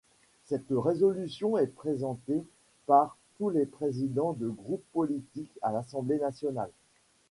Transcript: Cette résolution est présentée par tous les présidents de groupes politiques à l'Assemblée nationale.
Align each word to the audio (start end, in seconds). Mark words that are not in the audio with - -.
Cette 0.45 0.65
résolution 0.71 1.59
est 1.59 1.67
présentée 1.67 2.43
par 2.87 3.19
tous 3.37 3.51
les 3.51 3.67
présidents 3.67 4.33
de 4.33 4.47
groupes 4.49 4.83
politiques 4.93 5.53
à 5.61 5.71
l'Assemblée 5.71 6.17
nationale. 6.17 6.71